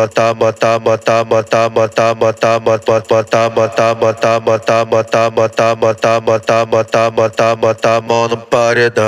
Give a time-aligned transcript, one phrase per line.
[0.00, 6.64] bota, bota, bota, bota, bota, bota, bota, bota, bota, bota, bota, bota, bota, bota, bota,
[6.66, 9.04] bota, bota, bota mão no paredão.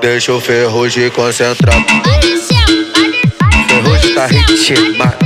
[0.00, 1.76] Deixa o ferrugem concentrar.
[3.68, 5.16] Ferrugem tá ritmado.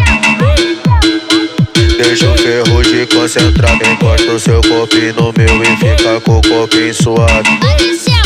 [1.96, 3.74] Deixa o ferrugem concentrar.
[3.90, 6.92] Encosta o seu corpinho no meu e fica com o corpinho.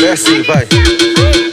[0.03, 0.67] É assim, vai.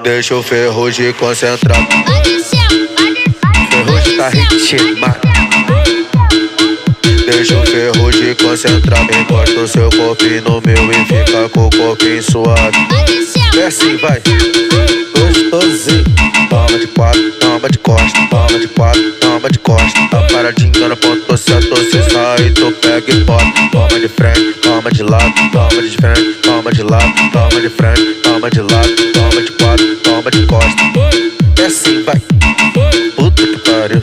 [0.02, 1.78] Deixa o ferrugem concentrar.
[3.70, 5.20] Ferrugem tá ritmado.
[7.24, 9.06] Deixa o ferrugem concentrar.
[9.18, 12.76] Encosta o seu corpinho no meu e fica com o corpinho suave.
[13.58, 14.20] É assim, vai.
[15.16, 16.19] Gostosinho.
[16.80, 18.18] De quatro, toma de costa.
[18.30, 20.00] Toma de quatro, toma de costa.
[20.10, 23.44] Tá paradinho na ponta, senta, se sai, tu pega e bota.
[23.70, 28.14] Toma de frente, toma de lado, toma de frente, toma de lado, toma de frente,
[28.22, 30.82] toma de lado, toma de quatro, toma de costa.
[31.60, 32.16] É assim, vai.
[33.14, 34.02] Puta que pariu.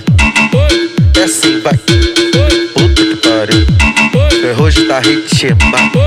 [1.19, 1.77] É assim, vai.
[1.77, 3.65] Puta que pariu.
[4.39, 5.99] Ferrugem tá ritmado.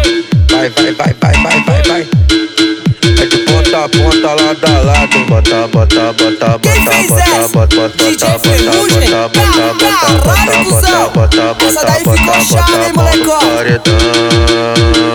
[0.49, 2.50] Vai, vai, vai, vai, vai, vai, vai.
[4.55, 5.19] Ponta, lado a lado.
[5.27, 7.49] Bota, bota, bota, Quem bota, fez bota, essa?
[7.49, 9.11] bota, bota, DJ bota, Ferrugem?
[9.11, 11.11] bota, bota, bota, Caralho, bota, cuzão.
[11.11, 13.57] bota, bota, Essa daí bota, ficou bota, chave, hein, bota, molecão?
[13.57, 15.10] paredão.